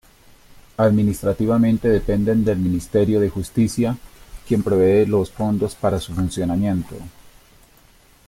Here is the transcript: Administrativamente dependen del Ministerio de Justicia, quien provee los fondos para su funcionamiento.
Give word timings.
Administrativamente 0.77 1.87
dependen 1.87 2.43
del 2.43 2.57
Ministerio 2.57 3.19
de 3.19 3.29
Justicia, 3.29 3.95
quien 4.47 4.63
provee 4.63 5.05
los 5.05 5.29
fondos 5.29 5.75
para 5.75 5.99
su 5.99 6.11
funcionamiento. 6.15 6.95